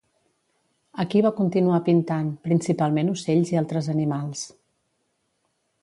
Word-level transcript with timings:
Aquí 1.03 1.21
va 1.25 1.31
continuar 1.41 1.81
pintant, 1.89 2.33
principalment 2.47 3.13
ocells 3.17 3.55
i 3.55 3.61
altres 3.63 3.91
animals. 3.97 4.43